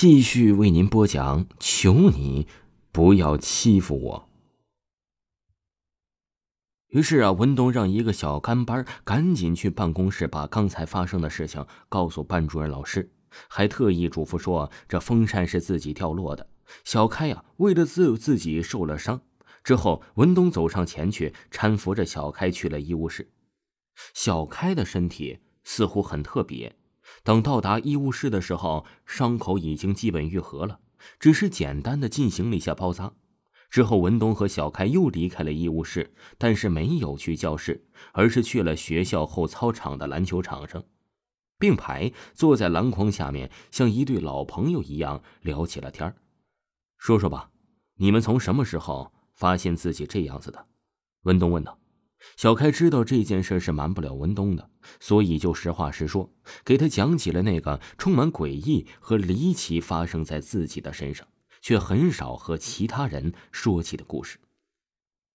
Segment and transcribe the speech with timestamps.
[0.00, 1.48] 继续为您播讲。
[1.58, 2.46] 求你
[2.92, 4.28] 不要欺负我。
[6.86, 13.10] 于是啊，文东让一个小跟班赶紧去办公室，把刚才发生的事情告诉班主任老师，
[13.48, 16.48] 还特意嘱咐说：“这风扇是自己掉落的。”
[16.84, 19.20] 小开呀，为了自自己受了伤。
[19.64, 23.32] 之后，文东走上前去，搀扶着小开去了医务室。
[24.14, 26.77] 小开的身体似乎很特别。
[27.28, 30.80] 等到达医务室的时候，伤口已经基本愈合了，
[31.20, 33.12] 只是简单的进行了一下包扎。
[33.68, 40.82] 之后，文东和小开又离开了医务室，但是没有去教室，而是去了学校后操场的篮球场上，
[41.58, 46.16] 并排坐在篮筐下面，像一对老朋友一样聊起了天
[46.96, 47.50] 说说吧，
[47.96, 50.64] 你们从什么时候发现自己这样子的？
[51.24, 51.78] 文东问道。
[52.36, 56.32] 小开知道这件事是瞒不了文东的，所以就实话实说，
[56.64, 61.26] 给他讲起了那个充满诡异和离奇发生在自己的身上，
[61.60, 64.38] 却很少和其他人说起的故事。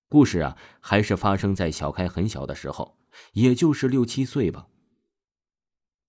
[0.09, 2.97] 故事啊，还是发生在小开很小的时候，
[3.31, 4.67] 也就是六七岁吧。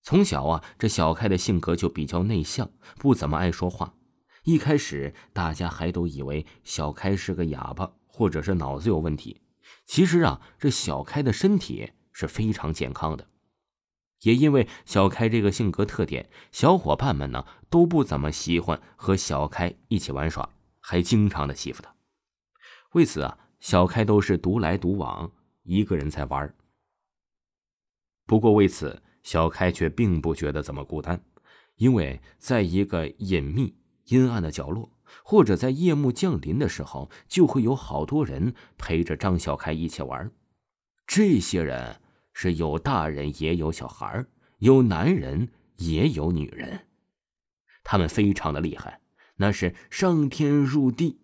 [0.03, 3.95] 从小啊，这小开的性格就比较内向，不怎么爱说话。
[4.43, 9.41] 一开始大家还都以为小开是个哑巴，或者是脑子有问题。
[9.85, 13.27] 其实啊，这小开的身体是非常健康的，
[14.21, 20.49] 也因为小开这个性格特点，小伙伴们呢都不怎么喜欢和小开一起玩耍，
[20.79, 21.95] 还经常的欺负他。
[22.93, 25.31] 为此啊，小开都是独来独往，
[25.63, 26.55] 一个人在玩。
[28.25, 31.23] 不过为此，小开却并不觉得怎么孤单，
[31.75, 34.94] 因为在一个隐秘阴暗的角落。
[35.23, 40.31] 或者在夜幕降临的时候，就会有好多人陪着张小开一起玩。
[41.07, 42.01] 这些人
[42.33, 44.25] 是有大人也有小孩
[44.59, 46.87] 有男人也有女人。
[47.83, 49.01] 他们非常的厉害，
[49.35, 51.19] 那是上天入地，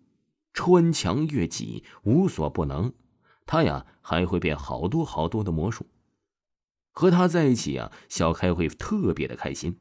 [0.52, 2.92] 穿墙越脊，无所不能。
[3.44, 5.86] 他呀还会变好多好多的魔术。
[6.92, 9.78] 和他在一起啊，小开会特别的开心。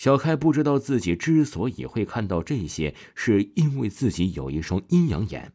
[0.00, 5.52] 小开不知道自己之所以会看到这些，是因为自己有一双阴阳眼。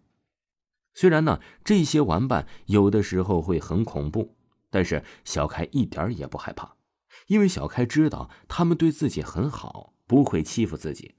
[0.94, 4.38] 虽然呢，这些玩伴有的时候会很恐怖，
[4.70, 6.76] 但是小开一点也不害怕，
[7.26, 11.16] 因为小开知道他们对自己很好，不会欺负自己，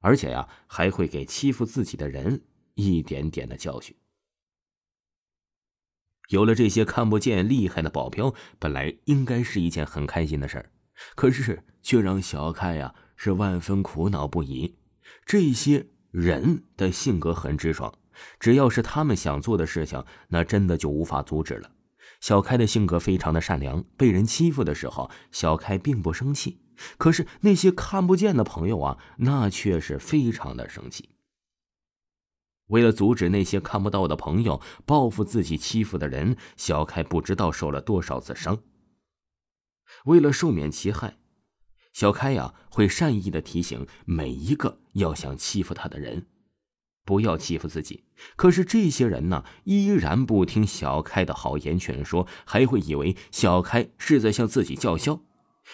[0.00, 2.44] 而且呀，还会给欺负自己的人
[2.76, 3.94] 一点点的教训。
[6.30, 10.72] 有了这些看不见厉害的保镖，本来应该是一件很开心的事儿。
[11.14, 14.76] 可是，却让小开呀是万分苦恼不已。
[15.24, 17.92] 这些人的性格很直爽，
[18.38, 21.70] 只要是他们想做的事情，那真的就无法阻止了。
[22.20, 26.60] 小开的性格非常的善良，被人欺负的时候，小开并不生气。
[26.98, 31.10] 可是那些看不见的朋友啊，那却是非常的生气。
[32.66, 38.58] 为了阻止那些看不到的朋友报复自己欺负的人，小开不知道受了多少次伤。
[40.04, 41.18] 为了赦免其害，
[41.92, 46.26] 小开呀会善意的提醒每一个要想欺负他的人，
[47.04, 48.04] 不要欺负自己。
[48.36, 55.20] 可是这些人呢，依然不听小开的好言劝说，还会以为小开是在向自己叫嚣。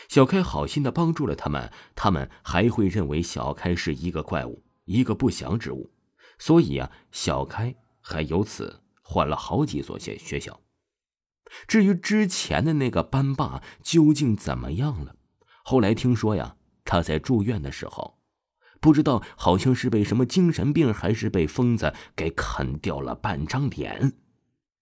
[0.09, 5.91] 小开好心的帮助了他们，他们还会认为小开是一个怪物，一个不祥之物。
[6.39, 10.61] 所以啊，小开还由此换了好几所学学校。
[11.67, 15.17] 至于之前的那个班霸究竟怎么样了？
[15.63, 18.19] 后来听说呀，他在住院的时候，
[18.81, 24.13] 不知道好像是被什么精神病，还是被疯子给啃掉了半张脸，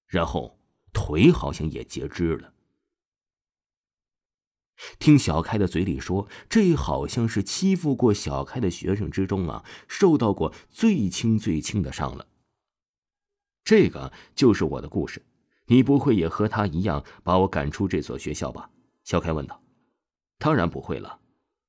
[0.06, 0.58] 然后
[0.92, 2.52] 腿好像也截肢了。
[4.98, 12.26] 听小开的嘴里说，这好像是欺负过小开的学生之中啊，受到过最轻最轻的伤了。
[13.62, 15.25] 这个就是我的故事。
[15.66, 18.70] 你不会也和他一样把我赶出这所学校吧？
[19.04, 19.62] 小开问道。
[20.38, 21.20] 当然不会了，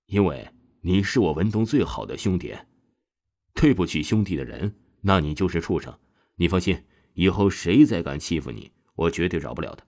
[0.07, 0.49] 因为
[0.81, 2.55] 你是我文东最好的兄弟。
[3.53, 5.97] 对不起兄弟的人，那你就是畜生。
[6.35, 6.83] 你放心，
[7.13, 9.85] 以后谁再敢欺负你，我绝对饶不了他。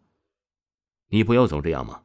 [1.10, 2.02] 你不要总这样嘛，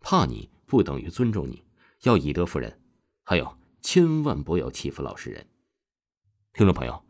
[0.00, 1.64] 怕你不等于尊重你，
[2.02, 2.82] 要以德服人。
[3.22, 5.46] 还有，千万不要欺负老实人。
[6.52, 7.02] 听众朋友，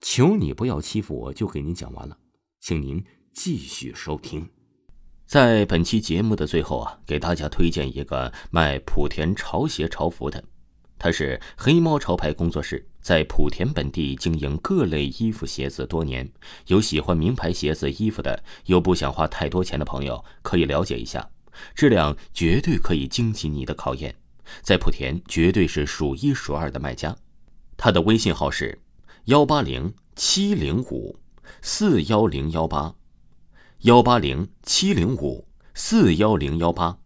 [0.00, 2.18] 求你不要欺负我，就给您讲完了，
[2.58, 3.04] 请您。
[3.42, 4.46] 继续收听，
[5.26, 10.44] 在本期节目的最后啊，给大家推荐一个卖莆田潮鞋潮服的，
[10.98, 16.30] 他是黑猫潮牌工作室，在莆田本地经营各类衣服鞋子多年，
[16.66, 21.26] 有喜欢名牌鞋子衣服的，又不想花太多钱的朋友，可以了解一下，
[21.74, 24.14] 质量绝对可以经起你的考验。
[24.60, 27.16] 在莆田绝对是数一数二的卖家。
[27.78, 28.78] 他的微信号是
[29.24, 31.18] 幺八零七零五
[31.62, 32.94] 四幺零幺八，
[33.84, 36.98] 幺八零七零五四幺零幺八，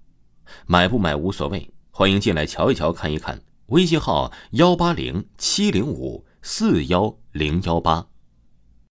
[0.66, 3.40] 买不买无所谓，欢迎进来瞧一瞧，看一看。
[3.66, 8.08] 微信号幺八零七零五四幺零幺八。